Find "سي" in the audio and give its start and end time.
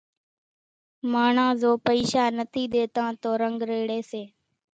4.09-4.23